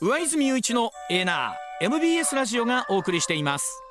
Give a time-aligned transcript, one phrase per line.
[0.00, 3.82] 上泉雄一のエナー MBS ラジオがお送りしています。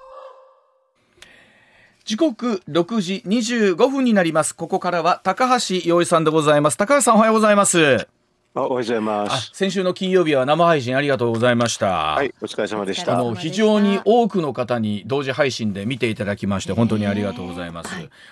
[2.05, 4.55] 時刻6時25分になります。
[4.55, 6.77] ここからは高橋洋一さんでございます。
[6.77, 8.07] 高橋さんおはようございます。
[8.55, 9.51] おはようございます。
[9.53, 12.15] 先週の金曜日は生配信ありがとうございました。
[12.15, 13.13] はいお疲れ様でした。
[13.13, 17.89] あの非常に多くの方に同時配信で見ていただきまして本当にありがとうございます、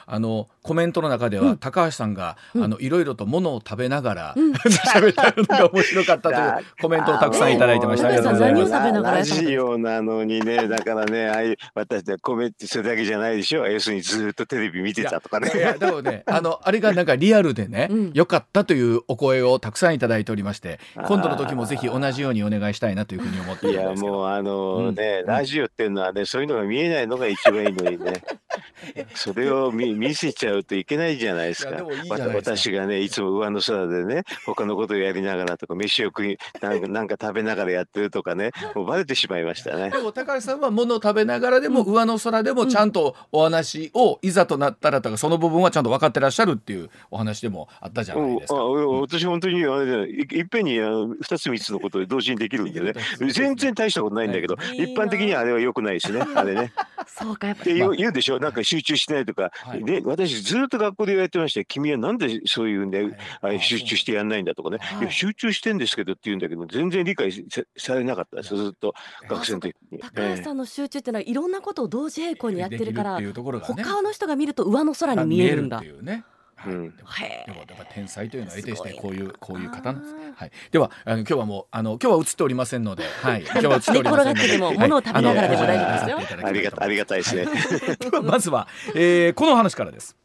[0.07, 4.35] あのコメントの中では、高橋さんが、あのいろいろとものを食べながら
[4.95, 8.71] 喋、ったのが面白かったというコメントをたくさんいただいてました、ありがとうございます。
[8.71, 12.17] ラジオなのにねだからねあい私で。
[12.17, 13.43] コメントそれだけじゃないで。
[13.43, 15.91] しょ要するにずっとテレビ見てたとかねいやで。
[15.91, 17.65] もねあのあれがなんかリアルで。
[17.67, 28.23] ね、良かったというお声をたくさんいただいておりまして今度の時もぜひ同じようにお願いしたいなというふうに思っていやもうあのね、うん、ラジオっていうのはねそういうのが見えないのが一番いいのにね。
[29.15, 31.71] それを見見せちゃうといけないじゃないですか。
[32.33, 39.89] 私がねいつも上の空でね他のことをやりながらとか飯を食いなんかなんか食べながらやってるとかねもうバレてしまいましたね。
[39.89, 48.63] でも高橋さんは物を食べながらでも上の空でもちゃんとお話をいざとなったらとかその部分はちゃんと分かってらっしゃるっていうお話でもあったじゃないですか。
[48.63, 52.93] 私本当にあれいいっぺんに2つ3つのことで同時にできるんでね。
[53.31, 56.73] 全然大したことないんだけど、一般的にはあれはよくないですねあれね。
[57.07, 58.39] そうかやっぱって言う言うでしょ？
[58.39, 67.31] なんか集中してないとか、はい、で私ずっと学校で言われてまして君はなんでそういうんで、はい、集中してやんないんだとかね、い、や集中してんですけどって言うんだけど全然理解
[67.77, 68.93] されなかったですずっと
[69.29, 69.99] 学生の時に。
[69.99, 75.81] 高橋さんの集中っていうのはいろんなことを同時並行にやってるから、ね、他の人が見ると上の空に見えるんだ。
[77.03, 80.15] はい、うん、でもでも天才というのは得てしてこういうこういう方なんです。
[80.35, 80.51] はい。
[80.71, 83.41] ではあの今日はもうあの今日は映っておりませんので、 はい。
[83.41, 86.47] 今日は映っておりませんので、でも物を食べながらでも大丈夫ですよ。
[86.47, 87.45] ありがありがたいですね。
[87.99, 90.15] ではまずは、えー、この話からです。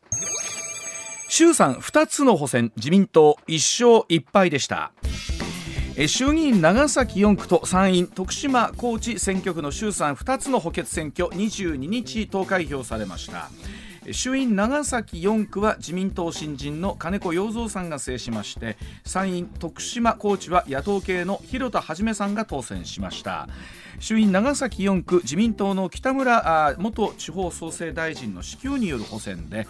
[1.32, 4.92] 衆参2つの補選自民党1勝1敗でした
[6.08, 13.48] 衆議院長崎4区と参院徳島高知選挙区の衆参2つの補欠選挙22日投開票されました
[14.12, 23.48] 衆院長崎4区は自民党新人の金子洋三さんが制しまして参院徳島高知は野党系の広田一さんが当選しました。
[24.00, 29.68] 衆院長崎4区自民党の北村元地方創生大臣の支給による補選で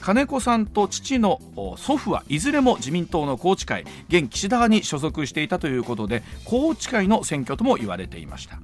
[0.00, 1.40] 金子さんと父の
[1.76, 8.60] 祖父はいずれも自民党の高知会現岸田派に所属していたということで高知会の選挙とも言われていました。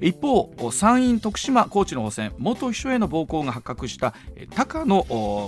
[0.00, 4.14] 一方参院徳島高知の補選元秘書への暴行が発覚した
[4.54, 5.04] 高野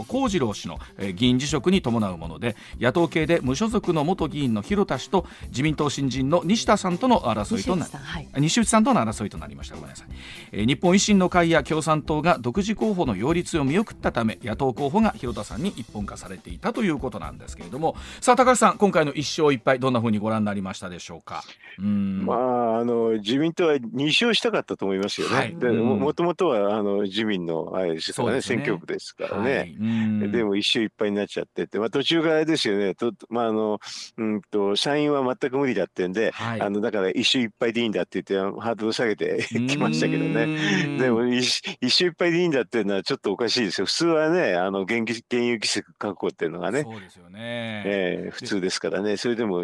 [0.09, 0.79] 幸次郎氏の
[1.15, 9.75] 議員辞職に伴うもので野党系で無所属の元議員の広田氏と自民党新人の西田さんとの争いとなり、はい、西内さんとの争いとなりました。
[9.75, 10.09] ごめんなさい、
[10.53, 17.97] えー、日本維新の会や共産党が独自候補の擁立を見送ったため野党候補が広田さんに一本化されていたということなんですけれども。
[18.21, 21.43] さあ高橋さん今回の1勝1敗どんなふうにご覧になりましたでしょうか？
[21.79, 22.25] うん。
[22.25, 32.95] まああの自民党は2勝したかったと思いますよね、はい、でもともとはあの自民のあれですからね、ね、選挙区ですからね、はい、でも1勝1敗になっちゃってて、まあ、途中からですよね。
[32.95, 33.79] と、まああの
[34.17, 40.99] うんと、社員は全く無理だってんで、はい、あのだから1勝1敗でいいんだって言ってハードル下げて きましたけどね。
[40.99, 43.87] でも一勝1敗でいいんだっていうのはちょっとおかしいですよ。
[43.87, 46.83] 普通はねあの原原油規制確保っていうのがね。
[46.83, 49.17] そうですよね、えー、普通ですからね。
[49.17, 49.63] それでも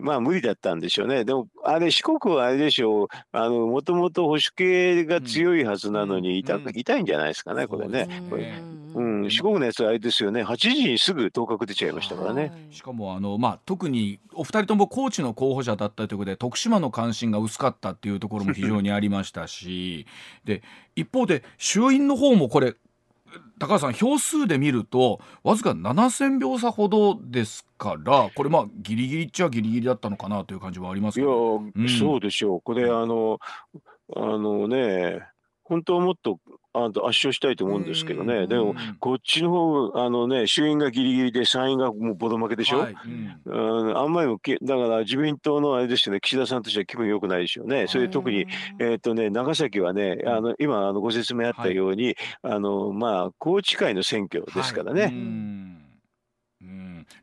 [0.00, 1.24] まあ無理だったんでしょうね。
[1.24, 8.22] でも、あれ、四国はあれでしょう、あの、もともと保守系が強いはずなのに痛、うん、痛いんじゃないですかね、これね。
[8.28, 8.52] これ。
[8.94, 12.68] うん、四国のやつはあれですよね、8時にすぐ当確出ちゃいましたからね。
[12.70, 20.06] しかも、あの、まあ、特にお二人とも高知の候補者だったということで、徳島の関心が薄かったっていうところも非常にありましたし、
[20.44, 20.62] で、
[20.96, 22.74] 一方で、衆院の方もこれ、
[23.58, 32.60] 高橋さん票数で見るとわずか7000票差ほどですからこれまあギリギリっちゃギリギリだったのかなという感じはありますけど、いや、うん、そうでしょう。
[32.60, 33.38] これあの
[34.16, 35.20] あのね
[35.64, 36.38] 本当はもっと
[36.72, 42.94] あ圧勝したいと思うんですけどね、でもこっちの方あのね衆院がギリギリで参院がもうボロ負けでしょ、はい。
[43.46, 46.20] うん、あんまりもだから自民党のあれですよね。
[46.20, 48.46] 岸田さんとしては気分良くないでしょうね、それ特に、
[48.78, 52.16] えーとね、長崎はねあの今あのご説明あったように、はい、
[52.54, 55.02] あのまあ宏池会の選挙ですからね。
[55.02, 55.89] はい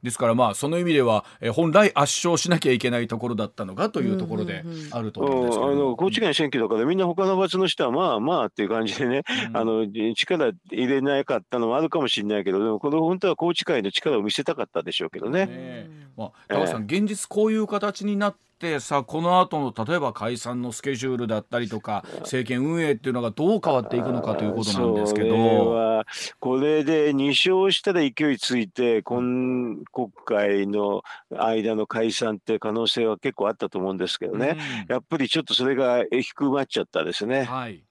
[0.03, 15.45] ですからまあその意味では、え本来圧勝しなきゃいけないところだったのかというところであると思うんですけど、あの高知県選挙だからみんな他の場所の人はまあまあっていう感じでね、うん、あの力入れなかったのもあるかもしれないけどでもこの本当は高知会の力を見せたかったでしょうけどね。
[15.45, 25.87] ねまあ、高橋さん、えー、現実こういう形になっってさこの後の例えば解散のスケジュールだったりとか政権運営っていうのがどう変わっていくのかということなんですけど。
[26.39, 31.03] これで2勝したら勢いついて今国会の
[31.37, 34.57] 間の解散って可能性は結構あったと思うんですけどね、
[34.87, 37.43] うん、やっぱりちょっとそれが低くまっちゃったですね。
[37.43, 37.83] はい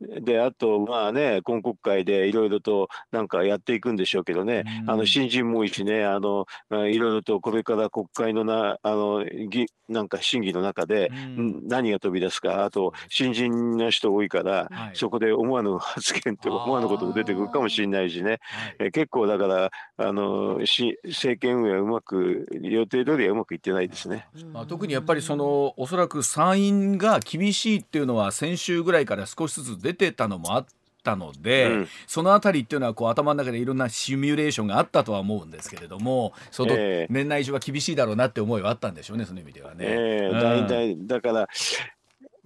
[0.20, 18.40] であとまあね今国会でいろいろとなんかやっていくんでしょうけどね、うん、あの新人もいいしねあのいろいろとこれから国会のなあのぎなんか審議の中で、うん、何が飛び出すかあと新人の人多いから、はい、そこで思わぬ発言とか思わぬことも出てくるかもしれないしね、
[18.78, 30.66] え結構だからあのし政権運営はうまく予定通りはうまくいってないですね、まあ、特にやっぱりそのおそらく参院が厳しいっていうのは先週ぐらいから少しずつ出てたのもあっ
[31.02, 36.74] たので、うん、そのあたりっていうのはこう頭の中でいろんなシミュレーションがあったとは思うんですけれどもその
[37.08, 39.84] 年内中は厳しいだろうなって思いはあったんでしょうねその意味ではね。
[39.88, 41.48] えー、うん、だから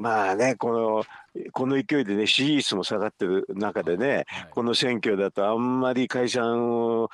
[0.00, 1.05] まあねこの
[1.52, 7.08] この勢いでね支持率も下がってる中でね、はい、この選挙だとあんまり解散を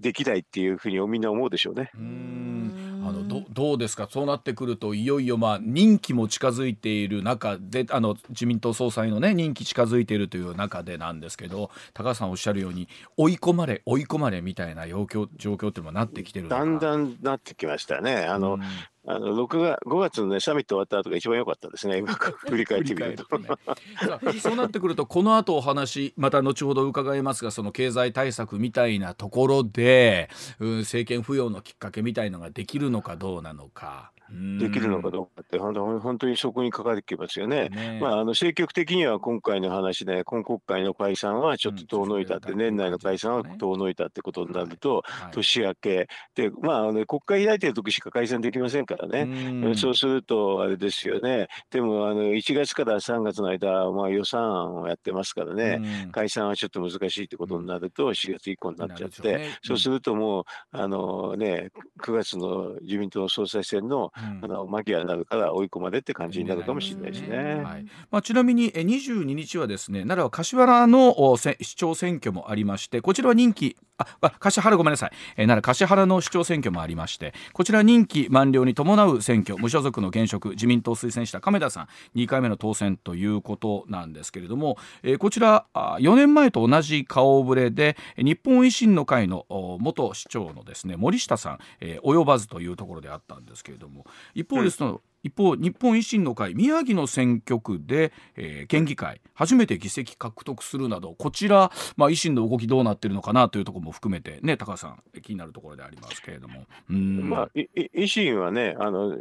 [0.00, 1.90] できないっていうふうにみんな思うでしょうね。
[1.94, 3.02] うん。
[3.06, 4.08] あのどどうですか？
[4.10, 18.24] そうなってくるといよいよまあ任期も近づいている中であの自民党総裁のね任期近づいているという中でなんですけど高橋さんおっしゃるように追い込まれ追い込まれみたいな状況状況っていうのはなってきてるだんだんなってきましたね。
[18.24, 18.62] あの、うん
[19.08, 23.38] あの6月5月の、ね、サミット終わった後が一番良かったですね、 今振り返ってみると。
[23.38, 23.48] ね、
[24.40, 34.10] そうなってくると、この後お話、また後ほど伺いますが、その経済対策みたいなところで、うん、政権浮揚のきっかけみたいのができるのかどうなのか。
[34.30, 37.68] できるのかどうかって本当本当にそこにかかってきますよね。
[37.68, 37.98] ね。
[38.00, 46.08] まあ、あの積極的には今回の話で今国会の解散はちょっと遠のいたって、うん、年内の解散は遠のいたってことになると、はい、年明け。
[46.34, 51.48] で、まあ、あの国会開いてる時しか解散できませんからね、うん、そうするとあれですよね。
[51.70, 61.70] でもあの1月から3月の間、まあ、予算案をやってますからね、うん、解散はちょっと難しいってことになると4月以降になっちゃって、ね、そうするともうあの、ね、
[62.02, 67.62] 9月の自民党総裁選のあのマギアになるから追い込まれって感じになるかもしれないですね。
[67.62, 81.88] はい、まあ、ちなみに22日はですね奈良は柏原の市長選挙もありましてこちらは任期あ柏原ごめんなさい、えー、奈良柏原の市長選挙もありましてこちら任期満了に伴う選挙無所属の現職自民党推薦した亀田さん
[82.18, 89.46] 2回目の当選ということなんですけれども、えー、こちら4年前と同じ顔ぶれで日本維新の会の
[89.80, 94.04] 元市長のですね森下さん、えー、及ばずというところであったんですけれども
[94.34, 106.66] 一方ですと、うん一方日本維新の会宮城の選挙区で、えー、県議会初めて議席獲得するなどこちら、まあ、維新の動きどうなってるのかなというところも含めてね高橋さん気になるところでありますけれども。
[106.88, 109.18] まあ、維新はねあの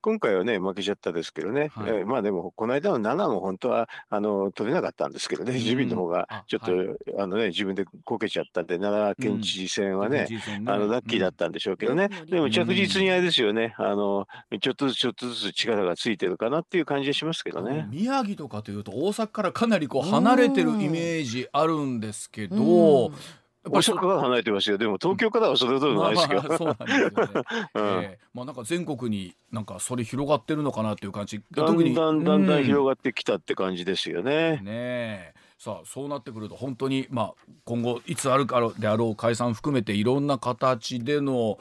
[0.00, 6.28] 今回はね、負けちゃったですけどね、はい、えー、まあでも、この間の7も本当はあの取れなかったんですけどね、自民の方が。
[6.46, 6.86] ちょっと、はい、
[7.18, 10.26] あのね、自分でこけちゃったんで、奈良県知事選はね、
[10.60, 14.26] うん、あのラッキーだったんでしょうけどね、うん、でも着実にあれですよね、あの、
[14.60, 17.86] ちょっとずつちょっとずつ力がついてるかなっていう感じがしますけどね。
[17.90, 23.12] 宮城とかというと、大阪からかなりこう離れてるイメージあるんですけど、
[23.64, 24.78] 大阪は離れてますよ。
[24.78, 26.42] でも東京からはそれほどないですけど。
[26.42, 27.14] まあ、そうなんですよね。
[27.74, 31.40] うん、えー、まあなんか全国になんかそれ広がってるのかなっていう感じ。
[31.52, 34.60] だんだんだんだん広がってきたって感じですよね。
[34.62, 35.34] ねえ。
[35.62, 41.56] さあそうなってくると本当に、まあ、今後いつあるかであろう解散含めていろんな形での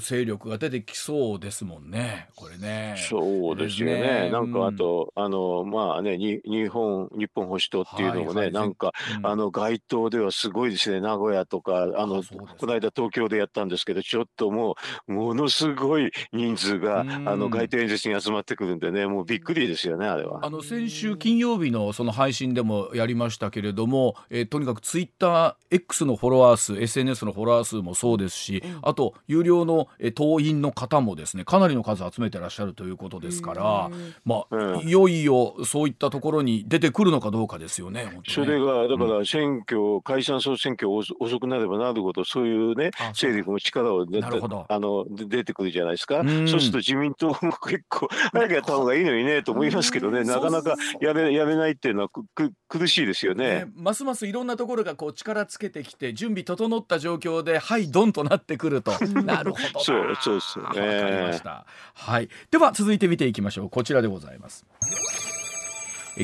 [0.00, 2.26] 勢力が出てきそうですもんね。
[2.34, 2.96] これね。
[2.98, 4.24] そうですよね。
[4.24, 4.30] ね。
[4.30, 11.00] なんかあと、うん、あのまあねに日本日本保守党っていうのもね、はいはい、なんか、うん、あの街頭ではすごいですね。
[11.00, 12.24] 名古屋とかあの
[12.58, 14.74] この間東京でやったんですけどちょっとも
[15.06, 20.40] うものすごい人数が、うん、あの街頭演説に集まってくるんでねもうびっくりですよねあれは。
[20.44, 33.90] あの先週金曜日のその配信でもやりましたけれども、えー、とにかくツイッター X のフォロワー数 SNS のフォロワー数もそうですし、うん、あと有料の、えー、党員の方もですねかなりの数集めてらっしゃるということですから、
[34.24, 37.96] まあ、うん、いよいよそういったところに出てくるのかどうかですよね。
[37.96, 38.20] ね。
[38.28, 47.34] それがだから選挙、うん、解散総選挙遅くなればなるほどそういうね勢力も力を出あの出てくるじゃないですか、そうすると自民党も
[47.66, 50.24] 結構早くやった方がいいのにねと思いますけどね。
[50.24, 52.52] なかなかやれやれないっていうのはく
[52.86, 58.92] 苦しいですよね、ね、ますますいろんなところがこう力つけてきて準備整った状況ではいドンとなってくると。
[59.24, 61.66] なるほどそうそうそう、ね、かりました。
[61.94, 62.28] はい。
[62.50, 63.70] では続いて見ていきましょう。
[63.70, 64.64] こちらでございます。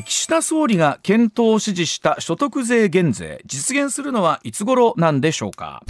[0.05, 5.83] 岸田総理が検討を指示した所得税減税実現するのはいつ頃なんでしょうか？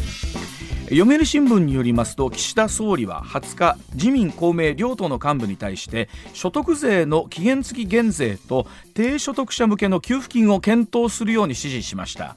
[0.95, 12.35] 読売新聞によりますと岸田総理は20日自民公明両党の幹部に対して所得税の期限付き減税と低所得者向けの給付金を検討するように指示しました。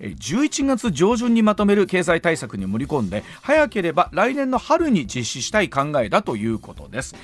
[0.00, 7.14] 11月上旬にまとめる経済対策に盛り込んで早ければ来年の春に実施したい考えだということです。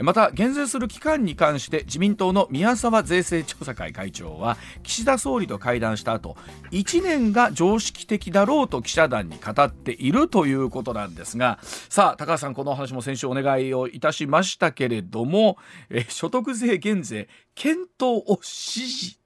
[0.00, 6.36] また減税する期間に関して自民党の宮沢税制調査会会長は岸田総理と会談した後
[6.70, 15.58] 1年が常識的だろうと記者団に語っているということなんですがさあ高橋さんこのお話も先週お願いをいたしましたけれども
[15.90, 19.17] え所得税減税検討を指示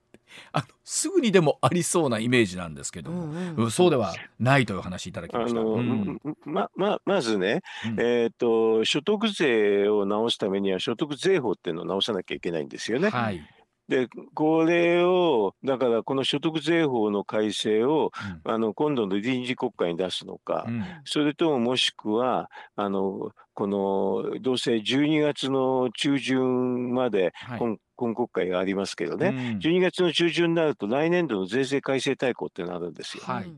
[0.51, 5.59] あのすぐにでもありそうなイメージなんですけども、うんうん、そうではないという話いただきました。
[5.61, 13.09] あの、うん、まままずね、うん、えっ、ー、と所得税を直すためには所得税法っていうのを直さなきゃいけないんですよね。
[13.09, 13.41] はい。
[13.89, 18.11] でこれをだからこの所得税法の改正を、
[18.45, 33.23] うん、あの今度の臨時国会に出すのか、うん、それとももしくはあのこのどうせ12月の中旬まで、はい、今国会がありますけどね、うん、12月の中旬になると来年度の税制改正大綱っていうのがあるんですよ。
[33.25, 33.53] はい。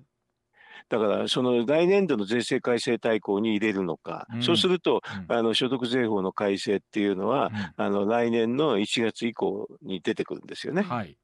[0.88, 10.84] だからその来年度の税制改正大綱に入れるのか、うん、そうすると、うん、あの所得税法の改正っていうのは、うん、あの来年の1月以降に出てくるんですよね。
[10.84, 11.18] はい、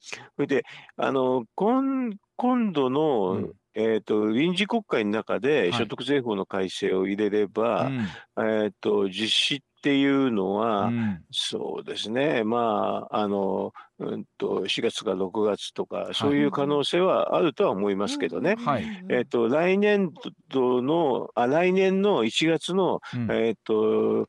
[0.00, 0.64] それで
[0.96, 7.92] あの今今度の、えーと、臨時国会の中で所得税法の改正を入れれば、はい、
[8.36, 18.56] えーと実施っていうのは、うん、そうですね、まあ、あの、うんと、4月か6月とか、そういう可能性はあるとは思いますけどね。
[18.58, 20.10] はい、えっ、ー、と、来年
[20.48, 24.26] 度の、あ、来年の1月の、うん、えっ、ー、と、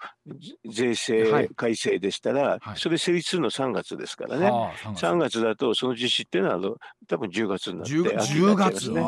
[0.70, 4.52] 税制改正でしたら、はい、それ成立するの3月ですからね。
[4.52, 5.42] はあ、3, 月。
[5.42, 6.76] だと、その実施っていうのは、
[7.08, 8.92] 多分10月になって、ね、10, 月。
[8.92, 9.02] ね。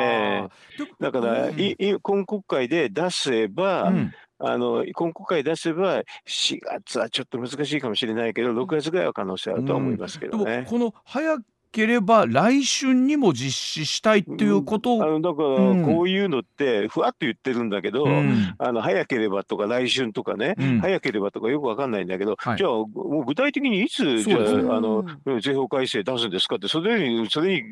[0.00, 0.48] え。
[0.78, 10.66] ー、だから、うん、い今国会で出せば、うんあの今国会出せば4月はちょっと難しいかもしれないけど6月ぐらいは可能性あるとは思いますけどね。
[10.68, 11.38] この早
[11.70, 22.86] ければ来春にも実施したいっていうことを、あのだからこういうのってふわっと言ってるんだけど、うん、あの早ければとか来春とかね、うん、早ければとかよくわかんないんだけど、はい、じゃあも
[23.22, 24.38] う具体的にいつじゃ
[24.72, 25.04] あ,、あの
[25.40, 27.62] 税法改正出すんですかってそれにそれに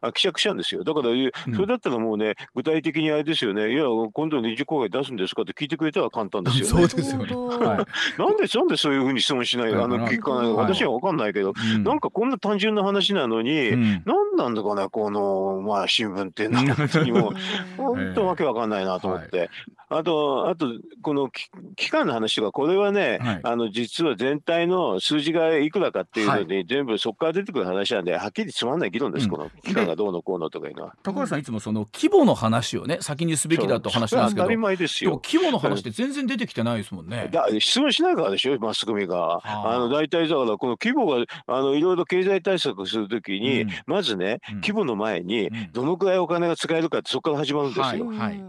[0.00, 0.84] あ希釈したんですよ。
[0.84, 1.08] だから、
[1.54, 3.72] それだったらもうね具体的にあれですよね。
[3.72, 6.70] いや今度の臨時公開出すんですかって聞いてくれたら簡単ですよね。
[6.88, 7.86] そうですよね、は
[8.18, 10.52] い、なんでなんでそういうふうに質問しないあの聞かない。
[10.52, 13.29] 私はわかんないけど、うん、なんかこんな単純な話なの？
[13.42, 16.58] に、うん、何なんだかね、この、まあ、新聞っていうの。
[16.58, 17.32] は、本当にもう、
[17.76, 19.50] 本当わけわかんないなと思って。
[19.92, 20.68] あと、あと、
[21.02, 21.30] この
[21.74, 30.94] 期間の話とか、これはね、はい、あの、実は全体の数字がいくらかっていうのに、全部そこから出てくる話なんで、はっきりつまんない議論です、うん、この期間がどうのこうのとかいうのは。
[31.02, 35.20] 高橋さん、いつもその規模の話をね、先にすべきだと話なんですけど、当たり前ですよ。
[35.24, 37.28] 規模の話って全然出てきてないですもんね。
[37.32, 39.40] だ質問しないからでしょ、マスコミが。
[39.42, 44.29] あの、大体だから、この規模が、あの、いろいろ経済対策するときに、うん、まずね、
[44.62, 48.06] 規模の前に、どのくらいお金が使えるかって、そこから始まるんですよ。
[48.06, 48.44] はい、はい。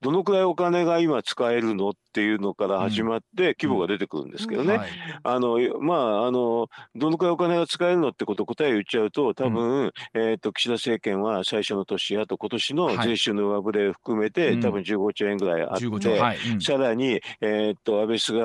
[0.00, 4.80] どのくらいお金が今使えるのっていうのから始まって規模が出てくるんですけどね、
[5.22, 18.40] あのまああのどのくらいお金が使えるのってこと答えを言っちゃうと多分、うん、えーと、岸田政権は最初の年あと今年の税収の上振れを含めて、はい、多分15兆円ぐらいあって、さらに、えーと、安倍菅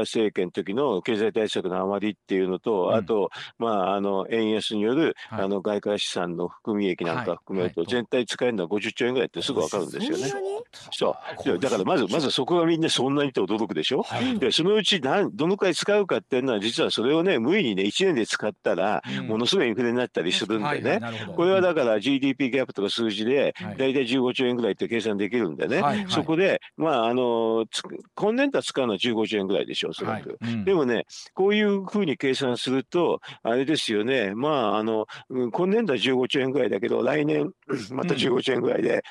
[0.00, 10.32] 政権の時の経済対策の余りっていうのと、うん、あと、まあ、あの円安による、はい、あの外貨資産の含み益なんか含めると、全体使えるのは50兆円ぐらいってすぐ分かるんですよね。
[10.92, 11.58] そう。
[11.58, 21.00] だからまずまずそこがみんなそんなにと驚くでしょ、はい、でそのうち何どのくらい使うかっていうのは実はそれをね無理にね1年で使ったらものすごいインフレになったりするんでね、
[21.36, 27.66] これはだから GDP ギャップとか数字で大体15兆円ぐらいって計算できるんでね、はいそこでまああの
[28.14, 30.52] 今年度は使うのは15兆円ぐらいでしょうおそらく、はい。
[30.54, 34.34] うん、でもねこういうふうに計算するとあれですよね。
[34.34, 37.52] まああの今年度は15兆円ぐらいだけど来年
[37.90, 39.02] また15兆円ぐらいで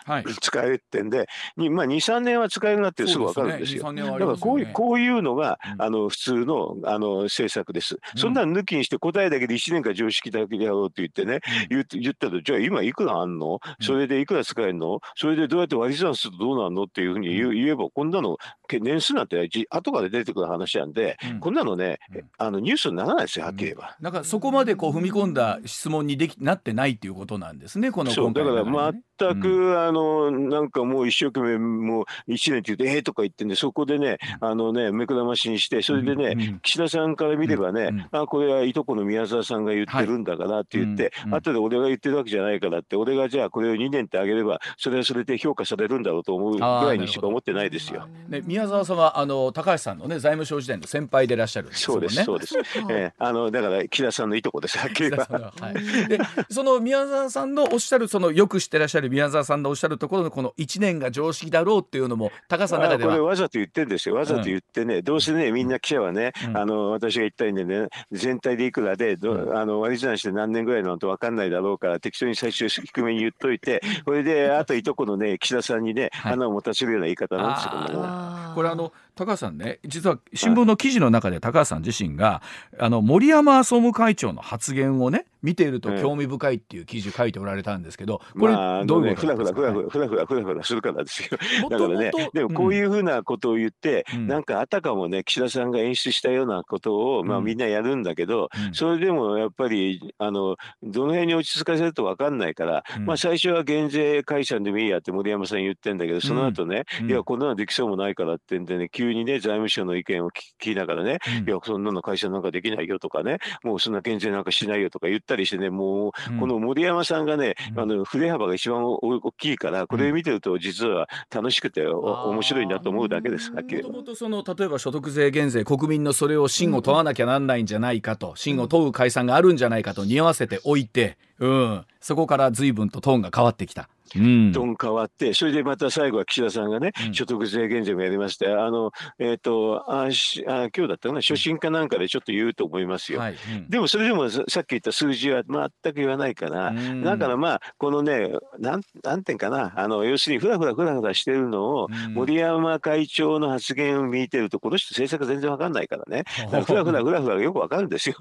[0.41, 1.27] 使えるってんで、
[1.58, 3.88] にまあ23 3年は使えるなってすぐ分かるんですよ。
[3.89, 7.98] すね、だからこういうこういうのが、あの普通のあの政策です。
[8.15, 13.60] そんなの抜きにして答えだけで1年間常識だけでやろうって言ってね、言って言ったらじゃあ今いくらあんの？
[13.81, 15.00] それでいくら使えるの？
[15.15, 18.38] それでどうやって割り算するとどうなんのっていうふうに言えばこんなの
[18.69, 22.00] 年数なんて後から出てくる話なんで、こんなのね、
[22.38, 23.96] あのニュースにならないですよはっきり言えば。
[24.00, 48.08] なんかそこまでこう踏み込んだ質問にできなってないっていうことなんですねこのそうだからま全く、あのなんかもう一生懸命もう1年って言って「えー」とか言ってんでそこでねあのね目くらましにしてそれでね、岸田さんから見ればね、あこれはいとこの宮沢さんが言ってるんだからって言って、はい、後で俺が言ってるわけじゃないからって俺がじゃあこれを2年ってあげればそれはそれで評価されるんだろうと思うぐらいにしか思ってないですよ。
[48.28, 52.58] ね、宮沢さんはあの高橋さんのね財務省時代の先輩でいらっしゃる、ね、そうですそうです。
[52.90, 55.54] えー、あのだから木田さんのいとこですはっきり言は。
[55.72, 63.12] い、でその宮沢さんのおっしゃるそのよく知ってらっしゃる宮沢さんのおっしゃるところのこの1年が常識だろうっていうのも高さの中では。
[63.12, 64.16] これわざと言ってんですよ。
[64.16, 78.30] わざと言ってね、うん、どうせねみんな記者はね、うん、あの私が言ったようにね全体でいくらでど、うん、あの割り算して何年ぐらいのと分かんないだろうから適当に最終低めに言っといてこれであといとこのね岸田さんにね、はい、花を持たせるような言い方なんですけどね。
[78.56, 82.42] これあの高橋さんね実は新聞の記事の中で高橋さん自身が
[82.80, 88.54] あの森山総務会長の発言をね見ていると興味深いっていう記事書いておられたんですけど、これ
[88.86, 91.38] どういうことですか、ふらふらふらふらふらふらするからですよ。
[91.70, 133.89] だからねでもこういうふうなことを言って、うん、なんかあたかもね岸田さんが演出したようなことを、まあ、みんなやるんだけど、うん、それでもやっぱりあのどの辺に落ち着かせると分かんないから、うん、まあ、最初は減税解散でもいいやって森山さん言ってんだけどその後ね、いやこんなのできそうもないからってんでね急にね財務省の意見を聞きながらね、いやそんなの会社なんかできないよとかねもうそんな減税なんかしないよとか言ったりしてねもうこの森山さんがね、あの振れ幅が一番大きいからこれ見てると実は楽しくて面白いなと思うだけですもともとその例えば所得税減税国民のそれを真を問わなきゃなんないんじゃないかと真を問う解散があるんじゃないかと匂わせておいて、うん、そこから随分とトーンが変わってきた。
[134.17, 134.75] どん。
[134.81, 143.19] 変わって、それでまた最後は岸田さんがね、うん、所得税減税もやりまして、あの、えっ、ー、と、あしあ今日だったかな、初心かなんかでちょっと言うと思いますよ。
[143.19, 143.34] はい。
[143.34, 158.15] うん、でもそれでもさっき言った数字は全く言わないから、だからまあ、このね、なん、なんていうかな、あの、要するにふらふらふらふらしてるのを、森山会長の発言を見てると、この人政策全然わかんないからね、 らふらふらふらふらよくわかるんですよ。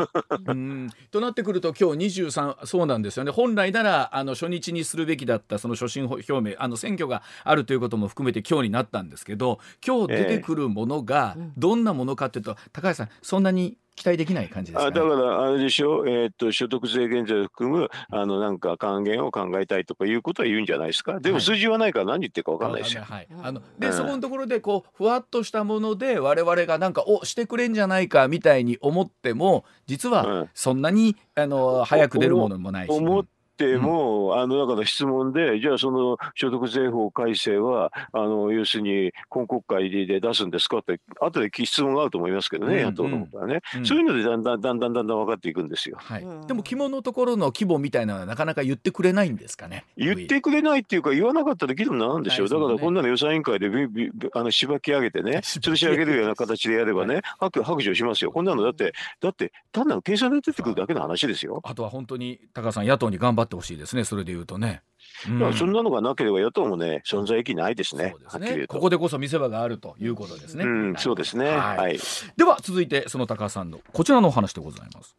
[1.10, 3.30] となってくると、今日23、そうなんですよね。
[3.30, 21.18] 本来なら、あの、初日にするべきだった、その所信表明あの選挙があるということも含めて今日になったんですけど今日出てくるものがどんなものかというと、高橋さんそんなに期待できない感じですか、ね、あだからあれでしょ、えー、っと所得税減税を含むあのなんか還元を考えたいとかいうことは言うんじゃないですか？
[21.18, 23.02] でも数字はないから何言ってるか分かんないですよ。
[23.02, 32.90] はい、あので、うん、そこのところでこうふわっとしたもので我々がなんかおしてくれんじゃないかみたいに思っても実はそんなに、あの早く出るものもないし。
[32.90, 33.26] 思っ
[33.58, 45.98] ても、うん、あの中の質問で、じゃあその所得税法改正は、あの要するに今国会で出すんですかって、後で質問があると思いますけどね、うん、野党の方からね、うん、そういうのでだんだんだんだんだんだん分かっていくんですよ。
[45.98, 49.84] はい、でも、肝のところの規模みたいなのは、なかなか言ってくれないんですかね？
[49.96, 61.60] 言ってくれないっていうか、言わなかったら議論なんでしょう、だからこんなの予算委員会でびびあのしばき上げてね、吊るし上げるような形でやればね、白白状しますよ、こんなのだって、だって、単なる計算で出てくるだけの話ですよ。
[61.64, 64.82] あとは本当に高橋さん、野党に頑張ってほしいですね、それで言うとね。
[65.28, 68.14] うん、そんなのがなければ与党もね存在意義ないですね。
[68.28, 70.64] すねここでこそ見せ場があるということですね。
[70.64, 71.46] うん、そうですね。
[71.46, 71.76] はい。
[71.76, 71.98] はい、
[72.36, 75.16] では続いてその高橋さんのこちらのお話でございます。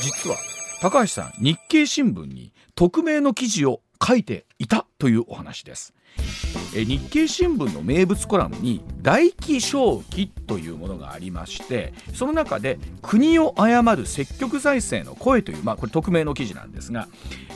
[0.00, 0.36] 実は
[0.80, 5.94] 高橋さん日経新聞に匿名の記事を書いていたというお話です。
[6.74, 17.08] え日経新聞の名物コラムに「大気正気」というものがありましてその中で「国を誤る積極財政の声」という、まあ、これ匿名の記事なんですが、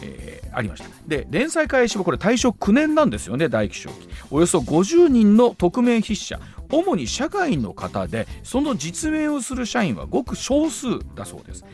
[0.02, 0.88] えー、ありました。
[1.06, 4.08] で連載開始はこれ大正9年なんですよね大気正気。
[4.30, 6.40] およそ50人の匿名筆者。
[6.72, 11.64] 主に社会の方でその実名をする社員はごく少数だそうです。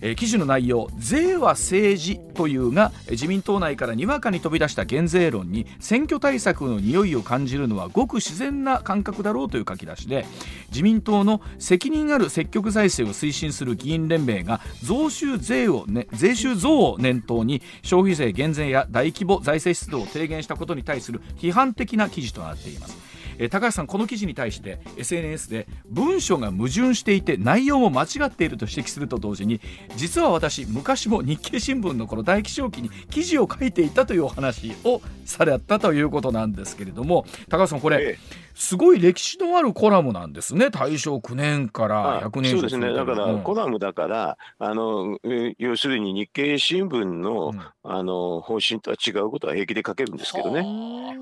[0.00, 10.26] えー、記事の内容「税は政治」というが自民党内からにわかに飛び出した減税論に選挙対策の匂いを感じるのはごく自然な感覚だろうという書き出しで
[10.68, 23.13] 自民党の責任ある積極財政を推進する議員連盟が増収税を、ね、税収増を念頭に消費税減税や大規模財政出動を提言したことに対する批判的な記事となっています。
[23.38, 29.60] えー、高橋さんこの記事に対して SNS で文章が矛盾していて内容も間違っていると指摘すると同時に
[29.96, 38.18] 実は私昔も日経新聞のこの大気象期に記事を書いていたというお話をされたということなんですけれども高橋さんこれ、
[38.54, 40.70] すごい歴史のあるコラムなんですね。
[40.70, 42.92] 大正9年から100年そうですね。
[42.92, 45.18] だから、コラムだからあの
[45.58, 50.62] 要するに日経新聞の、うん、あの方針とは違うことは平気で書けるんですけどね。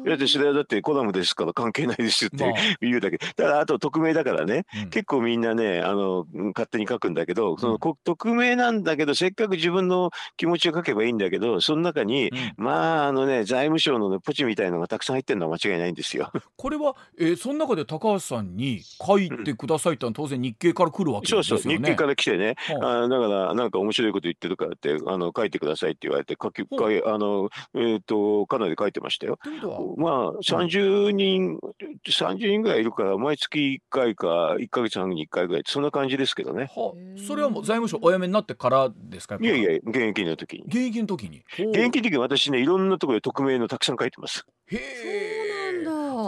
[0.05, 16.33] いやそれはだってコラムですから関係ないですって 言うだけ、ただあと匿名だからね、うん、結構みんなねあの勝手に書くんだけど、その匿名なんだけどせっかく自分の気持ちを書けばいいんだけどその中に、うん、まああのね財務省の、ね、ポチみたいのがたくさん入ってるのは間違いないんですよ。
[16.57, 21.45] これは、えー、その中で高橋さんに書いてくださいってのは当然日経から来るわけですよね。
[21.45, 29.39] そうそう日経から来てね、あだからなんか面白いこと言ってるからってあの書いてくださいって言われて書き書いあのえっ、ー、とかなり書いてましたよ。
[29.97, 31.61] まあ30人
[32.09, 36.71] 30人ぐらいいるから毎月1回か1か月半に1回ぐらいそんな感じですけどね。
[36.75, 40.65] はあ、それはもう財務省お辞めになってからですかいやいや現役の時に。
[40.67, 41.45] 現役の時に。
[41.57, 44.45] 現役の時に私ねいろんなところで匿名のたくさん書いてます。
[44.67, 44.77] へ
[45.39, 45.42] え。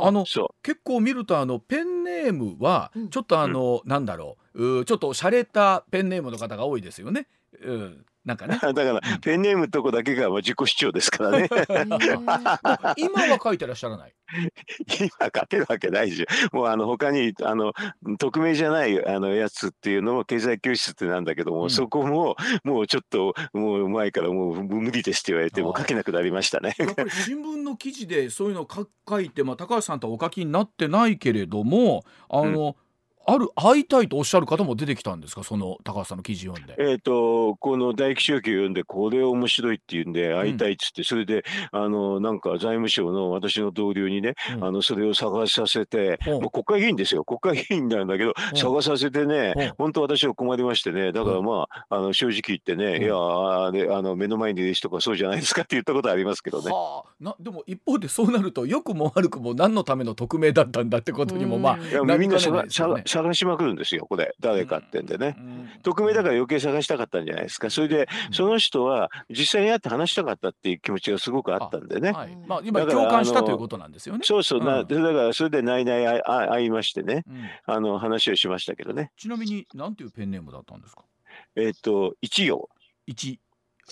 [0.07, 0.25] あの
[0.63, 7.27] 結構見るとあのペンネームはちょっとあの、うん、なんだろうちょっと洒落たペンネームの方が多いですよね。
[7.63, 8.59] うん、なんかね。
[8.61, 11.49] だから、ペンネームとこだけが自己主張ですからね。
[12.97, 14.15] 今は書いてらっしゃらない？
[14.99, 16.57] 今書けるわけないじゃん。
[16.57, 17.73] もうあの他にあの
[18.19, 26.75] 匿名じゃないあのやつっていうのも経済教室ってなんだけども、うん、そこももうちょっともう前からもう無理ですって言われても書けなくなりましたね。
[26.79, 28.69] やっぱり新聞の記事でそういうのを
[29.09, 32.84] 書いて、まあ高橋さんとお書きになってないけれども、あの、うん
[33.27, 35.43] ある会いたいとおっしゃる方も出てきたんですか？
[35.45, 36.75] その高橋さんの記事読んで。
[36.79, 46.39] えっ、ー、とこの大気象記を読んでこれ面白いっていうんで会いたいっつって、うん、それであのなんか財務省の私の同僚にね、うん、あのそれを探させて、う。
[46.39, 47.25] ん、もう国会議員ですよ。
[47.25, 56.71] 国会議員なんだけど、探させてね、本当私は困りましてねだからまああの正直言ってね、いやああの目の前にいる人がそうじゃないですかって言ったことありますけどね。
[56.71, 62.39] はあ、なでも一方でそうなると良くも悪くも何のための匿名だったんだってことにもまあ、いやみんな
[63.15, 65.37] 探しまくるんですよこれ誰かってんでね、
[65.83, 67.71] 匿名だから余計探したかったんじゃないですか。
[67.71, 74.21] それでその人は実際に会って話したかったっていう気持ちがすごくあったんでね、はい、まあ、今共感したということなんですよね。
[74.25, 77.25] そうそう、なだからそれで内々会いましてね、
[77.65, 79.13] あの話をしましたけどね。
[79.17, 81.03] ちなみに何ていうペンネームだったんですか？
[81.57, 82.69] えっ、と一葉。
[83.07, 83.39] 一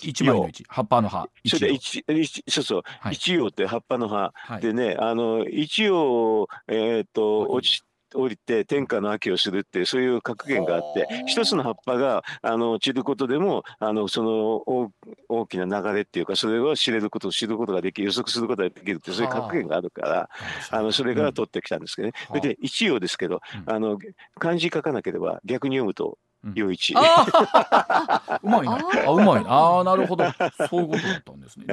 [0.01, 0.63] 一枚の一。
[0.67, 0.81] 葉。
[0.81, 1.27] っぱの葉。
[1.45, 2.03] それで一
[2.49, 7.83] そうそう、はい、一葉って葉っぱの葉、はい、でねあの一葉えっ、と落ち
[8.13, 14.91] 降りて天下の秋をするっていうそういう格言があって一つの葉っぱがあの散ることでもあのその
[15.29, 20.29] 大きな流れっていうかそれを知れること知ることができる予測することができるってそういう格言があるから
[20.71, 22.13] あのそれから取ってきたんですけどね。
[22.27, 23.97] それで一葉ですけどあの
[24.39, 26.17] 漢字書かなければ逆に読むと
[26.55, 26.93] 陽一。
[28.43, 28.79] うまいな。
[29.07, 29.49] あ、うまいな。
[29.49, 30.25] ああ、なるほど。
[30.69, 31.65] そういうことだったんですね。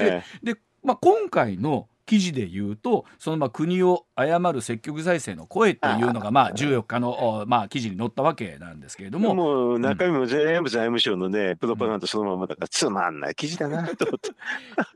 [0.42, 9.35] で、で、まあ、今回の記事で言うとそのまあ国を誤る積極財政の声というのがまあ14日のまあ記事に載ったわけなんですけれども。
[9.35, 14.30] もう中身も全部財務省のねプロパガンダそのままだからつまんない記事だな と思って。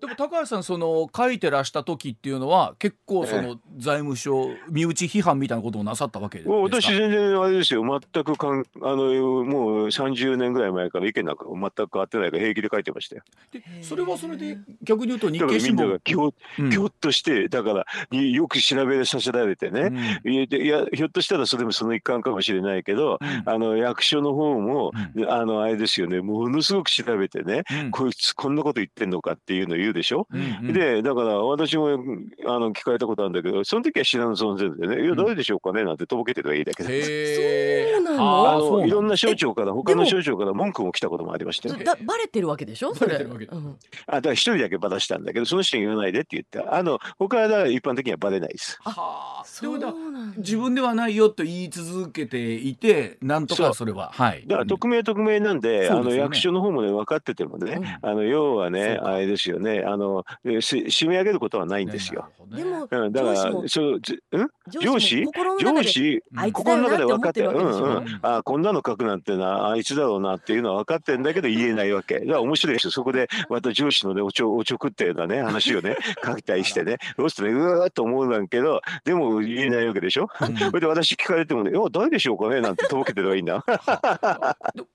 [0.00, 6.54] でも高橋さんその書いてらした時っていうのは結構その財務省身内批判みたいなことをなさったわけですか？
[6.54, 7.82] 私全然あれですよ。
[7.82, 13.22] 全くかんあのもう30年ぐらい前から意見なんか全く変わってないから平気で書いてましたよ。
[13.52, 26.20] でそれはそれで逆に言うと日経新聞ぎょ、うん、としてだからよく調べさせられてね、うん、いやひょっとしたらそれもその一環かもしれないけど、うん、あの役所の方も、うん、あのあれですよね。
[26.20, 30.26] ものすごく調べてね、こいつこんなこと言ってんのかっていうのを言うでしょ？
[30.32, 37.94] うんうん、でだから私もあの聞かれたことあるんだけどその時は知らぬ存ぜでね「いや誰でしょうかね?」なんてとぼけてればいいだけで。
[37.94, 38.50] そうなの？
[38.50, 41.84] あのいろんな省庁から他の省庁から文句も来たこともありましたよ、ね。
[42.04, 42.94] バレてるわけでしょ？
[42.94, 43.16] それ。
[43.16, 48.78] うん、あだから一人だけばらしたんだけどその人に言わないでって言ってあの他はだから一般的にはバレないです。
[48.84, 49.03] あ
[49.44, 49.92] そうだ。
[50.36, 54.10] 自分ではないよと言い続けていてなんとかそれは。
[54.12, 54.44] はい。
[54.46, 59.84] だから匿名匿名なんで、うん、あの役所の方もね分かっててもね、うん、あの要はねあれですよね。
[59.86, 62.28] あの締め上げることはないんですよ。
[62.50, 64.48] ね、でも、うん、だからそううん？
[64.70, 65.24] 上司
[65.60, 66.22] 上司？
[66.52, 67.50] 心の中で分かってる。
[67.50, 68.18] うんうん。
[68.22, 72.20] あこんなの書くなんてなあいつだろうなっていうのは分かってるんだけど言えないわけ。
[72.20, 72.90] だから面白いですよ。
[72.90, 76.98] そこでまた上司のねおちょおちょくっていうようなね話をね 書きたりしてね。
[77.16, 83.64] そうするとねうわーっと思うんだけどでも言えないわけでしょ、うん、それで私聞かれてもね「いや誰でしょうかね?」なんてとぼけてればいいんだ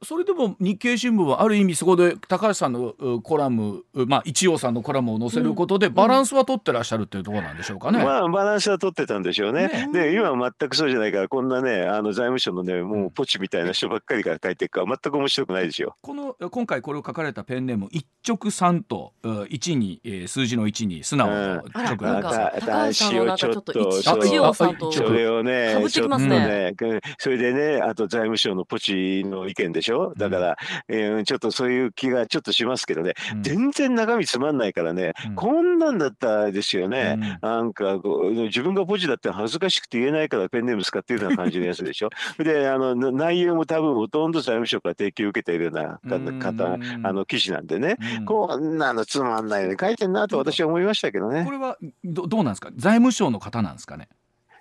[0.04, 8.04] それでも日経新聞はある意味そこで高橋さんのコラムまあ一葉さんのコラムを載せることでバランスは取ってらっしゃるっていうところなんでしょうかね。
[8.04, 9.67] まあバランスは取ってたんでしょうね。
[9.67, 15.95] ねで今は全くそうじゃないからこんなねあの財務省のねもうポチみたいな人ばっかりから書いてるから全く面白くないですよ。
[16.02, 19.13] この今回これを書かれたペンネーム一直さんと
[19.49, 26.74] 一に、えー、数字の一に素直な直なんか高橋さんのちょっと一応さんとそれをねかぶってきますね、
[27.18, 30.13] それでねあと財務省のポチの意見でしょ？
[30.18, 38.00] だから、うん、えー、ちょっとそういう気がちょっとしますけどね、うん、全然中身つまんないからね、うん、こんなんだったですよね、なんか
[38.48, 42.10] 自分がポチだって恥ずかしくて言えないからペンネーム使ってるような感じのやつでしょ？
[42.44, 46.00] であの内容も多分ほとんど財務省から提供受けているような
[46.39, 51.44] 方あの記事なんでね、こんなのつまんないように書いてんなと私は思いましたけどね。
[51.46, 52.70] これはどどうなんですか？
[52.76, 54.10] 財務省の方なんですかね。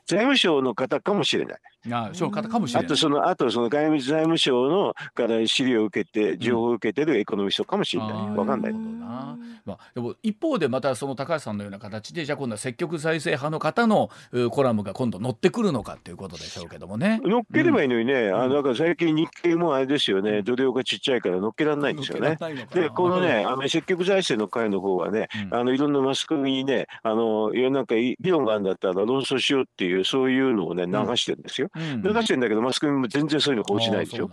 [0.08, 1.58] 財務省の方かもしれない。
[1.90, 2.86] あその方かもしれない。
[2.86, 8.12] あとその、あとその外務財務省のから資料を受けて、情報を受けてるエコノミストかもしれない。
[8.36, 8.72] わ、かんない。
[8.74, 9.38] な。
[9.66, 14.10] まあ、でも一方でまたその高橋さんのような形で、じゃあ今度は積極財政派の方の
[14.50, 17.20] コラムが今度乗ってくるのかっていうことでしょうけどもね。
[17.22, 22.38] 乗っければいいのにね、うん、あのだから最近日経もあれですよね、度量がちっちゃいから乗っけられないんですよね。
[22.72, 31.70] で、このね、あの積極財政の会の方はね、うん、あのいろんなマスコミにね、あのいやなんか議論があるんだったら論争しようっていうそういうのをね流してるんですよ。
[31.74, 34.30] うん、流してるんだけどマスコミも全然そういうの報じないでしょ。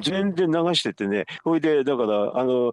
[0.00, 2.72] 全然流しててね、ほいでだからあの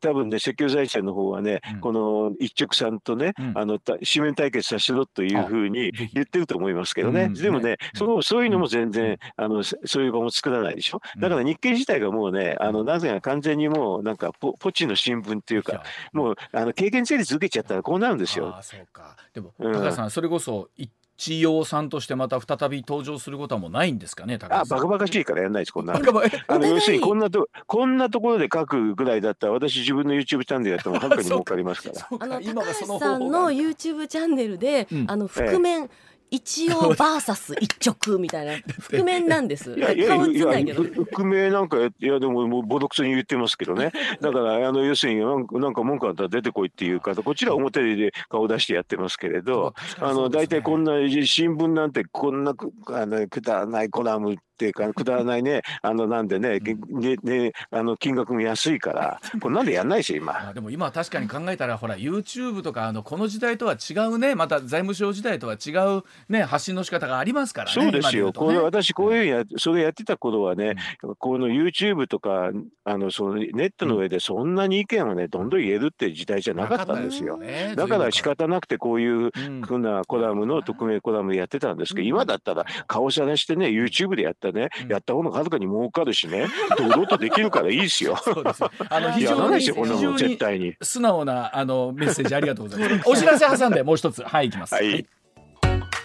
[0.00, 7.28] 多分ね積極財政の方はね、この一直さんとね、あの紙面対決させろというふうに言ってると思いますけどね。
[7.28, 11.00] でもね、そのそういうのも全然あのそういう場も作らないでしょ。
[11.18, 18.54] だから日経自体がもうね、あのなぜか完全にもうなんかポポチの新聞っていうか、もうあの経験成立受けちゃったらこうなるんですよ。
[18.56, 19.16] あそうか。
[19.32, 25.94] でも高橋さん、それこそ一葉さんとしてまた再び登場することはもうないんですかね、あ、バカバカしいからやらないです、こんな。
[25.94, 32.06] あの要するにこんなと、こんなところで書くぐらいだったら、私自分の YouTube チャンネルやってもはるかに儲かりますから。
[32.20, 38.52] あの高橋さんの YouTube チャンネルで、うん、あの覆面、ええ一応バーサス一直みたいな
[38.90, 39.72] 覆面なんです。
[39.72, 40.74] いやいやいや
[41.12, 43.92] 覆面なんかいやでももうボロクソに言ってますけどね。
[44.20, 52.54] だからあの要するになんか文句あったら出てこいっていうかこちら表で顔出してやってますけれど、あの大体こんな新聞なんてこんな
[52.88, 60.52] あのくだらないコラムっていうか くだらないねあのなんでね,、ねねあの金額も安いから これなんでやんないし今。
[60.52, 67.72] でも今確かに考えたらほら YouTube とかあのこの時代とは違うねまた財務省時代とは違うね発信の仕方がありますからね。
[67.72, 68.26] そうですよ。
[68.26, 72.50] ね、これ私こういうや、それやってた頃はね、うん、この YouTube とか
[72.84, 77.36] あのそのネットの上でそんなに意見をねどんどん言えるって時代じゃなかったんですよ。
[77.36, 79.30] ね、だから仕方なくてこういう
[79.62, 86.46] ふうなコラムの匿名コラムやってたんですけど、今だったら顔さらしてね YouTube でやったね、やった方がはるかに儲かるしね。
[86.76, 88.16] 堂々とできるからいいですよ。
[88.16, 88.64] そうです。
[88.64, 90.74] あの 非常に絶対に。
[90.82, 93.08] 素直なあのメッセージありがとうございます。
[93.08, 94.22] お知らせ挟んでもう一つ。
[94.22, 94.74] はいいきます。
[94.74, 95.06] はい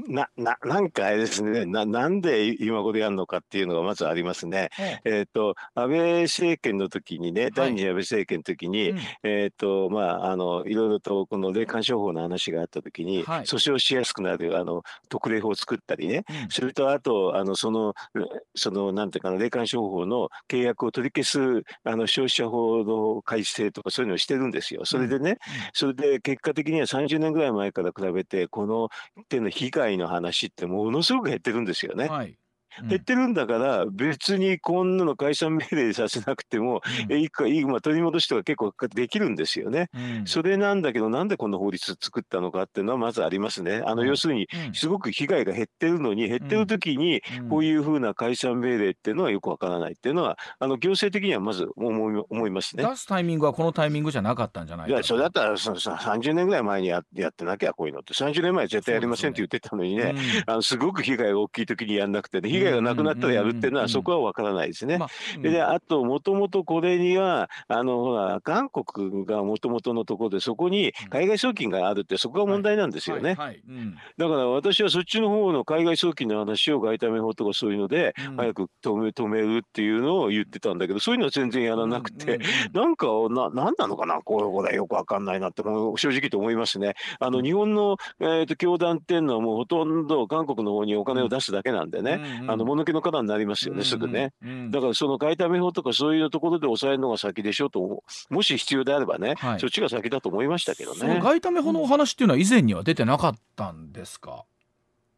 [0.08, 1.66] なななんかあれですね。
[1.66, 4.70] ななんで今頃やるのかっていうのがまずありますね。
[5.04, 17.94] えっ、ー、と安倍政権の時にね、第二次安倍政権の時に、うん、えっ、ー、とまああのいろいろとこの霊感商法の話があった時に、はい、訴訟しやすくなるあの特例法を作ったりね、うん、それとあとあのその
[18.54, 24.84] そのなんていうかな霊感商法の契約を取り消すあの消費者法の改正とかそういうのをしてるんですよ。
[24.84, 25.36] それでね、うん、
[25.72, 28.88] それで結果的には30年ぐらい前から比べてこの
[29.28, 32.08] 手の被害の話ってものすごく減ってるんですよね。
[32.08, 32.39] はい
[32.88, 43.82] 減ってるんだから別にこんなの解散命令させなくても、うん、いいかいい、まあ、取り戻しとか結構できるんですよね、うん、それなんだけどなんでこんな法律作ったのかっていうのはまずありますね。
[43.84, 52.84] あの、要するにすごく被害が減ってるのに減ってる時にこういうふうな解散命令っていうのはよくわからないっていうのはあの行政的にはまず思い思いますね。
[52.84, 58.14] 出すタイミングはこのタイミングじゃなかったんじゃないいやそれだったらその30年ぐらい前にややってなきゃこういうのって。
[58.14, 60.14] 30年前絶対やりませんって言ってたのにね、
[60.46, 64.98] あのすごく被害が大きい時にやんなくて、ね、被害がなくなったらやるっていうのはそこはわからないですね。
[65.42, 73.36] であともともとこれにはあのほら韓国がもともとのところでそこに海外送金があるってそこが問題なんですよね。
[74.16, 82.40] だから私はそっちの方の海外送金の話を外為法とかそういうので早く止め止めるっていうのを言ってたんだけどそういうのは全然やらなくて、
[82.72, 84.20] なんかな何なのかな？
[84.22, 86.94] こういうことはよくわかんないなって正直と思いますね。
[87.18, 92.20] あの日本の、えーと、教団っていうのはもうほとんど韓国の方にお金を出すだけなんでね、
[92.52, 94.32] あの物気の方になりますよね、すぐね。
[94.70, 101.20] だからその外為法とかそういうところで抑えるのが先でしょうと、もし必要であればね、はい、そっちが先だと思いましたけどね。
[101.22, 104.44] 外為法のお話っていうのは以前には出てなかったんですか？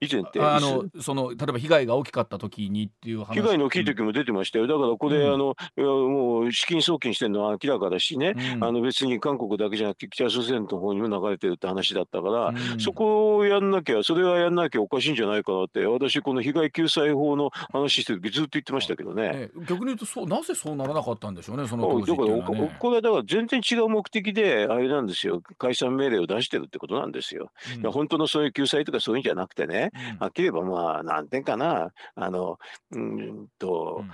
[0.03, 3.35] 以前ってあのその例えば被害が大きかった時にっていう話。
[3.35, 4.67] 被害の大きい時も出てましたよ。
[4.67, 25.43] だからこれ、うん、あのもう資金送金してるのは明らかだしね、うん、あの別に韓国だけじゃなくて北朝鮮の方にも流れてるって話だったから、うん、そこをやんなきゃそれはやんなきゃおかしいんじゃないかなって私この被害救済法の話してる時ずっと言ってましたけどね、逆に言うとそうなぜそうならなかったんでしょうねその当時、ね、だからこれはだから全然違う目的であれなんですよ。
[25.59, 27.51] 解散命令を出してるってことなんですよ、
[27.85, 32.59] 本当のそういう救済とかそういうんじゃなくてね、はっきり言えばまあ、なんていうかな、あの、
[32.93, 34.05] うんと、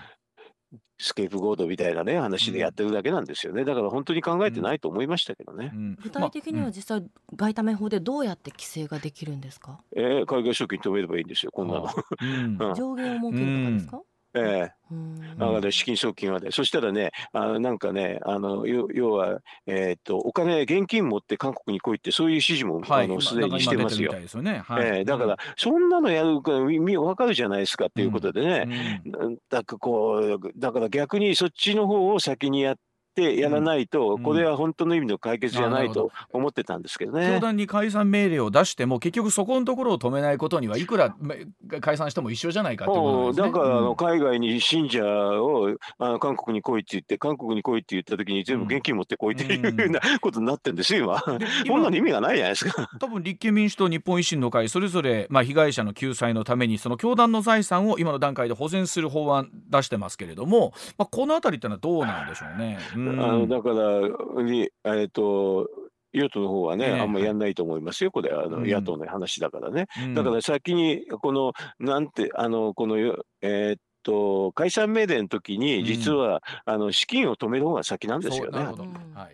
[1.01, 5.79] スケープゴードみたいなね話でやってるだけなんですよね、だから本当に考えてないと思いましたけどね、うん。
[5.79, 14.03] うん、具体的には実際外為法でどうやって規制ができるんですか、えー、海外賞金止めればいいんですよこんなの、 上限を設けるとかですか、
[14.39, 14.79] ええ。
[15.39, 24.15] だから資金送金はね、そしたらね、あなんかね、あの要は、えー、っとお金、現金持って韓国に来いって、そういう指示も、はい、あのすでにしてますよ。
[24.27, 32.77] すねはい、えー、だから、そんなのやるから分かるじゃないですかっていうことでね、うん、だからこうだから逆にそっちの方を先にやっ
[33.19, 37.29] ってやらないと、これは本当の意味の解決じゃないと思ってたんですけどね。
[37.35, 41.15] 教団に解散命令を出しても結局そこのところを止めないことにはいくら
[41.81, 43.47] 解散しても一緒じゃないかってことですね。
[43.49, 51.21] だからあの海外に信者をあの韓国に来いって言って韓国に来いって言った時に全部現金持ってこいっていうふうなことになってるんですよ今。
[51.21, 52.91] こんなの意味がないじゃないですか。
[53.01, 62.79] 多分立憲民主党日本維新の会それぞれまあ被害者の救済のためにその教団の財産を今の段階で保全する法案出してますけれども、まあこのあたりってのはどうなんでしょうね。
[62.97, 65.69] うん、あのだからに、えっと、
[66.13, 69.87] 与党の方はね、あんまりやんないと思いますよ、これあの、野党の話だからね。
[70.15, 72.97] だから先に、この、なんて、あの、この、
[73.43, 78.67] えー、っと、解散命令の時に、実は、あの、資金を止める方が先なんですよね。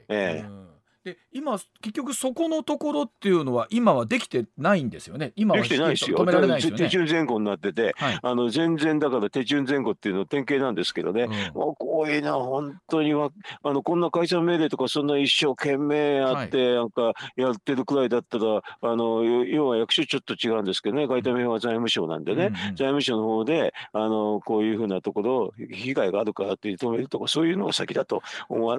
[0.08, 0.73] ええ
[1.04, 5.32] で今結局そこのところっていうのは今はできてないんですよね。
[5.36, 6.16] 今はできてないですよ。
[6.16, 6.78] 止められないですよね。
[6.78, 11.24] 手順前後になってて、はい、あの全然だから手順前後っていうの典型なんですけどね。
[11.24, 13.30] うん、もうこういうな本当には
[13.62, 21.06] あのこんな解散命令とかそんな一生懸命やって、なんかやってるくらいだったらあの要は役所ちょっと違うんですけどね。
[21.06, 28.22] 外為は財務省なんでね、うんうん、財務省の方であのこういうふうなところ被害があるからって止めるとかそういうのが先だと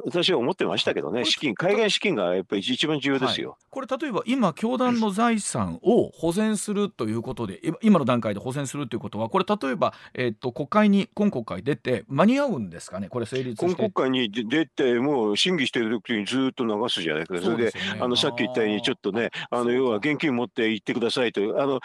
[0.05, 1.25] 私は思ってましたけどね。
[1.25, 13.09] 資金海外資金がやっぱり一番重要ですよ、はい、これ例えば今教団の財産を保全するということで今の段階で保全するということはこれ例えば、えーと、国会に今国会出て間に合うんですかね？
[13.09, 17.37] これ成立今国会に出てもう審議している時にずっと流すじゃないか。
[17.41, 21.81] それで、ね、あのさっき言ったようにちょっとねあの要は現金持って行ってくださいというあの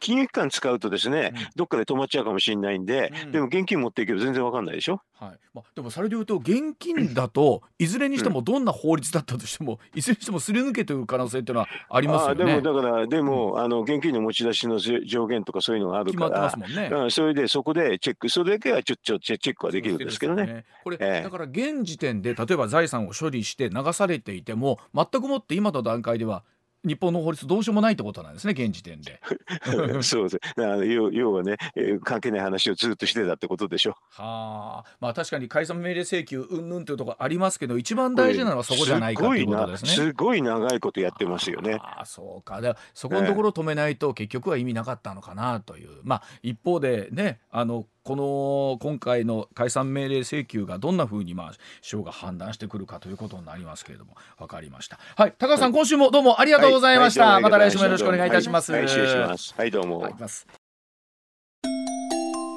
[0.00, 5.00] 金融機関使うとですね、うん、どっかで止まっちゃうかもしれないんで、うん、でも現金持っていけば全然わかんないでしょ？
[5.18, 5.38] はい。
[5.54, 12.44] まあ、でもそれでいうと現金だと いずれにしてもどんな法律だったとしてもいずれにしてもすり抜けてる可能性っていうのはありますよね。
[12.44, 20.46] でもだからでも、うん、あの現金の持ち出しの上限とかそういうのがあるから、ね、うん、それでそこでチェックそれだけはちょっとチェックはできるんですけどね。
[20.46, 26.44] ねこれ、えー、だから現時点で例えば財産を処理して流されていても全くもって今の段階では
[26.84, 29.20] 日本の法律どうしようもないってことなんですね現時点で。
[30.02, 33.96] そうですあの要要はね、えー、関係ない話をずっとしてたってことでしょ。
[34.10, 39.90] はあまあ確かに解散命令請求うんぬんというところありますけど一番大事なのはそこじゃないかということですね。
[39.90, 41.78] すごい長いことやってますよね。
[41.80, 54.98] あそうかでそこのところ止めないと結局は意味なかったのかなという、まあ一方でねあのこの今回の解散命令請求がどんなふうにまあ司法が判断してくるかということになりますけれども分かりました。
[55.16, 60.14] はい高橋さん、はい、今週もどうもありがとうございました、はい、また来週もよろしくお願いいたします、はい、はい、はい、どうも、はい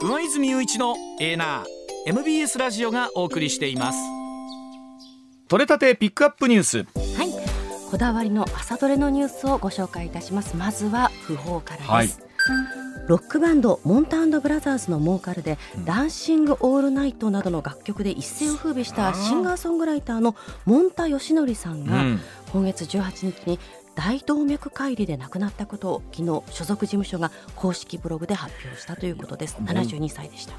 [0.01, 1.65] 上泉雄一のエーナー
[2.07, 3.97] MBS ラジオがお送りしています。
[5.47, 6.77] 取れたてピックアップニュース。
[6.83, 7.31] はい。
[7.89, 10.55] こだわりの朝どれのニュースをご紹介いたします。
[10.55, 22.03] まずは訃報からです、はいロックバンドモンタブラザーズのモーカルで、うん、ダンシング・オールナイトなどの楽曲で一世を風靡したシンガーソングライターのモンタヨシノリさんが、
[22.51, 23.59] 今月18日に
[23.95, 29.57] 大動脈解離で亡くなったことを昨日所属事務所が公式ブログで発表したということです。
[29.61, 30.53] 72歳でした。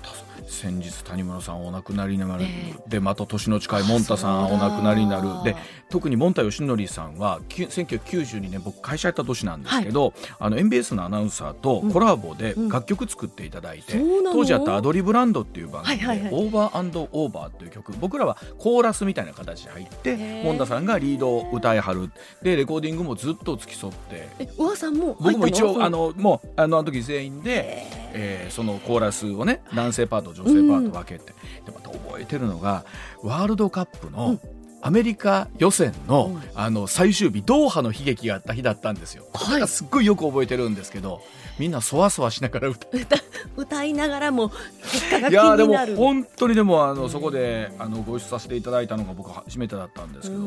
[0.49, 5.45] 先日谷村さんお亡くなりになる、えー、でまた年の近いモンタさんお亡くなりになる。
[5.45, 5.57] で
[5.91, 22.11] 特にモンタ義則さんは1992年僕会社やった年なんですけど、はい、あの MBS のアナウンサーとコラボで楽曲作っていただいて、うんうん、当時あったアドリブランドっていう番組で、はいはいはい、オーバーオーバーという曲僕らはコーラスみたいな形で入ってモンタさんがリードを歌いはる。
[22.43, 24.29] でレコーディングもずっと付き添って。
[24.39, 32.85] えうわさんも僕も一応あのもうあの時全員で、えー、そのコーラスをね男性パート女性パート分けて、うん、でまた覚えてるのが
[33.23, 34.39] ワールドカップの、
[34.83, 39.27] アメリカ予選のうん、あの最終日ドーハの悲劇があった日だったんですよ。
[39.35, 41.23] はい、すっごいよく覚えてるんですけど
[41.59, 42.87] みんなそわそわしながら歌
[43.57, 44.51] 歌いながらも
[44.93, 50.43] 結果がいやでも本当にでもあの、そこであのご一緒させていただいたのが僕初めてだったんですけど、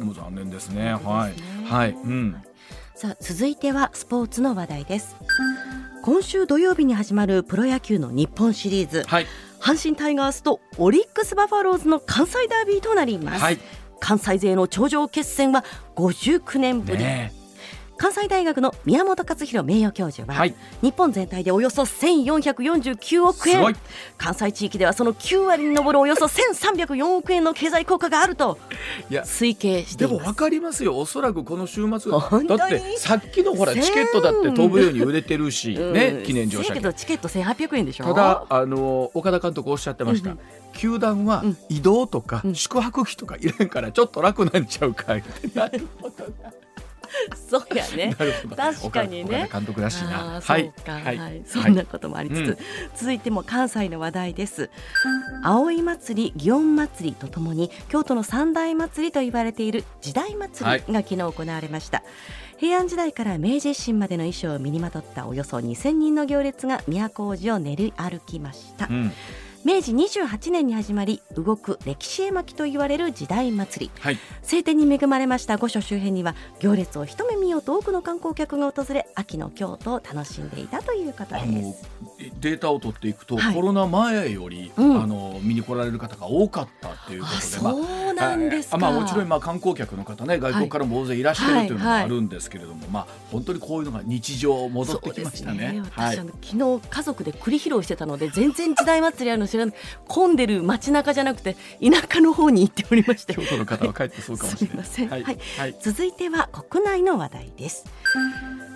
[0.00, 0.74] でも残念ですね。
[0.74, 0.92] すね。
[0.92, 1.34] はい。
[1.66, 2.42] はい、うん。
[2.94, 5.14] さあ続いてはスポーツの話題です。
[6.02, 9.26] 今週土曜日に始まるプロ野球の日本シリーズ、はい、
[9.60, 13.58] 阪神タイガースとオリックスバファローズの関西ダービーとなります、はい、
[14.00, 15.62] 関西勢の頂上決戦は
[15.96, 17.39] 59年ぶり、ね
[18.00, 23.76] 関西大学の宮本勝弘名誉教授は、はい、日本全体でおよそ1449億円。
[24.16, 28.58] 関西地域ではその9割に上るおよそ1304億円の経済効果があると
[29.10, 30.96] 推計してでも分かりますよ。
[30.96, 32.18] おそらくこの週末だ
[32.64, 36.92] ってさっきのほらチケットだって飛ぶように売れてるし、ね記念乗車券。
[36.94, 38.04] チケット1800円でしょ？
[38.04, 40.38] ただあの岡田監督おっしゃってました、うん
[40.72, 45.22] 球団は移動とか宿泊費とか入れんからちょっと楽なんちゃうかい
[45.52, 45.66] な。
[45.66, 46.24] るほど
[47.50, 48.14] そうやね。
[48.56, 49.48] 確かにね。
[49.52, 50.40] 監督らしいな。
[50.40, 50.72] はい。
[50.86, 51.42] はい。
[51.44, 52.58] そんなこともありつつ、
[52.94, 54.70] 続いても関西の話題です。
[55.42, 62.04] 葵祭り、祇園祭りとともに京都の三大祭りと言われている時代祭りが昨日行われました。
[62.58, 68.86] 平安時代から明治維新までの衣装を身にまとったおよそ2000人の行列が都大路を練り歩きました。
[68.88, 69.12] うん
[69.64, 81.88] 明治28年に始まり動く歴史絵巻と言われる時代祭り、はい、晴天に恵まれました御所周辺には行列を一目見ようと多くの観光客が訪れ秋の京都を楽しんでいたということです。
[82.40, 95.72] データを取っていくと、はい、コロナ前より、うん、あの見に来られる方が多かったっていうことでそうなんですまあ、もちろんまあ観光客の方ね外国からも大勢いらっしゃるというのもあるんですけれども、まあ本当にこういうのが日常戻ってきましたね。
[95.72, 95.82] ね。
[95.84, 99.74] 私、はい、昨日家族で栗披露してたので全然時代祭りあるの知らない
[100.06, 103.34] 混んでる街中じゃなくて田舎の方に行っておりまして。
[103.34, 107.84] 京都の方は帰ってそうかもしれません、はい、はい、続いては国内の話題です。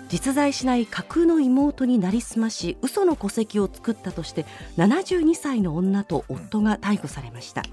[0.07, 4.45] 実在しない架空の妹になりすまし嘘の戸籍を作ったとして
[4.77, 7.63] 72歳の女と夫が逮捕されました、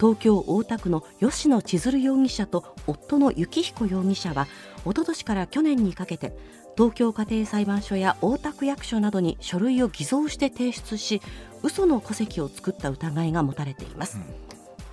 [0.00, 4.48] 東京大田区の吉野千鶴容疑者と夫の幸彦容疑者は
[4.86, 6.32] おととしから去年にかけて
[6.74, 11.20] 東京家庭裁判所や大田区役所などに書類を偽造して提出し
[11.62, 14.24] 嘘の戸籍を作った疑いが持たれています、うん、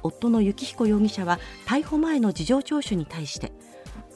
[0.03, 3.53] 夫の幸彦容疑者は逮捕前の事情聴取に対して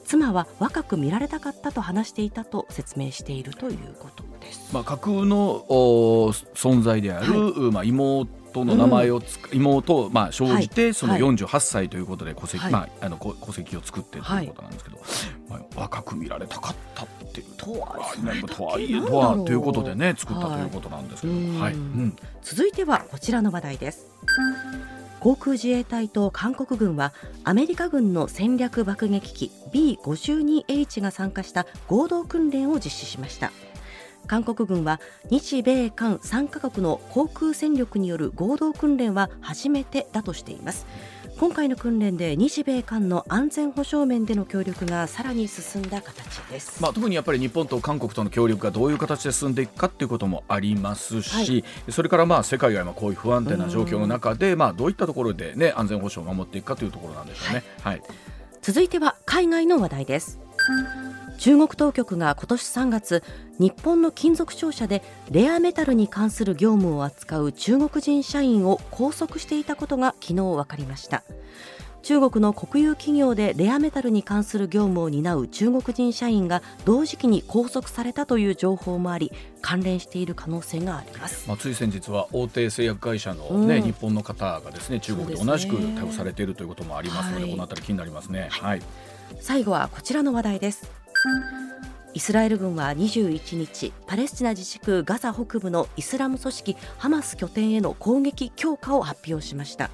[0.04, 4.74] 妻は若く見られたかったと話していたと説明しているということです。
[4.74, 14.98] まあ、架空の存在である、はい、まあ、妹の名前をつ、うん、妹をまあ生じて、その48歳ということで戸籍、はい、まあ、あの戸籍を作ってということなんですけど、
[15.50, 17.98] はい、まあ、若く見られたかったっていうとは
[18.48, 24.08] とはいえとはということでね作ったということなんですけど、はい、うん、続いてはこちらの話題です。
[25.22, 33.52] 航空自衛隊と韓国軍はアメリカ軍の戦略爆撃機 B52H が参加した合同訓練を実施しました
[34.32, 40.88] 韓国軍は日米韓3カ国の航空戦力による合同訓練は初めてだとしています
[41.38, 51.42] 今回の訓練で日米韓の安全保障面での協力がさらに進んだ形です、まあ、特にやっぱり日本と韓国との協力がどういう形で進んでいくかということもありますし、は
[51.90, 57.64] い、それからまあ世界が今こういう不安定な状況の中で、まあ、どういったところで、ね、安全保障を守っていくかというところなんでしょうね。
[57.82, 58.04] はい、はい、
[58.62, 60.40] 続いては海外の話題です。
[61.42, 63.24] 中国当局が今年3月
[63.58, 71.24] 日本の金属商社でレアメタルに関する業務を扱う中国人社員を拘束していたことが昨日分かりました。
[72.04, 79.32] 中国の国有企業でレアメタルに関する業務を担う中国人社員が同時期に拘束されたという情報もあり
[79.62, 88.82] 関連している可能性があります、まあ、つい先日は大手製薬会社のね、うん、日本の方がですね中国で同じく逮捕されているということもありますので、はい、このあたり気になりますね、はい、
[89.40, 91.01] 最後はこちらの話題です
[92.14, 99.92] イスラエル軍は21日パレスチナ自治区ガザ北部のイスラム組織ハマス拠点への攻撃強化を発表しました、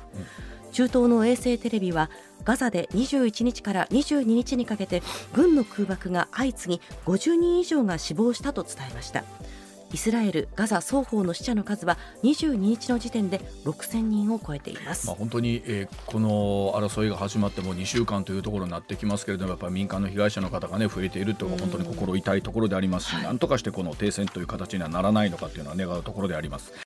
[0.72, 2.10] 中東の衛星テレビは
[2.44, 5.04] ガザで21日から22日にかけて
[5.34, 9.24] 軍の空爆が相次ぎ50人以上が死亡したと伝えました。
[9.94, 26.87] イスラエル、ガザ双方の死者の数は22日の時点で6000人を超えています、まあ、本当に、えー、この争いが始まっても2週間というところになってきますけれどもやっぱり民間の被害者の方が、ね、増えているというのは本当に心痛いところでありますし、なんとかしてこの停戦という形にはならないのかというのは願うところであります。